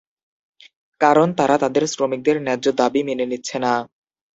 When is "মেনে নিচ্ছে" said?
3.07-3.57